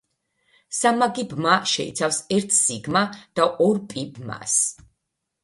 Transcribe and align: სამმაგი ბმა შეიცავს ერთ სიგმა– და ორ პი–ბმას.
სამმაგი 0.77 1.25
ბმა 1.33 1.57
შეიცავს 1.73 2.17
ერთ 2.39 2.57
სიგმა– 2.61 3.05
და 3.41 3.47
ორ 3.69 3.83
პი–ბმას. 3.93 4.59